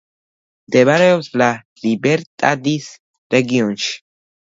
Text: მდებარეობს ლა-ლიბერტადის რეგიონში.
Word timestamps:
მდებარეობს 0.69 1.27
ლა-ლიბერტადის 1.41 2.87
რეგიონში. 3.37 3.93